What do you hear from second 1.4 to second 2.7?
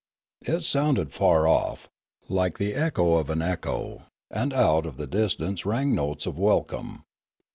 off, like